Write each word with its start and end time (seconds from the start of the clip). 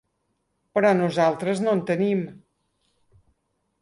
Però 0.77 0.93
nosaltres 1.01 1.63
no 1.67 1.75
en 1.79 1.85
tenim. 1.93 2.25